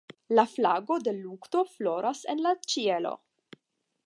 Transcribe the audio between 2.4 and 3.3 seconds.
la ĉielo.